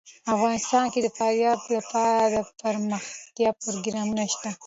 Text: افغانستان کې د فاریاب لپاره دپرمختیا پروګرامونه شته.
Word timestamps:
افغانستان 0.35 0.83
کې 0.93 0.99
د 1.03 1.07
فاریاب 1.17 1.59
لپاره 1.77 2.37
دپرمختیا 2.47 3.49
پروګرامونه 3.61 4.23
شته. 4.33 4.49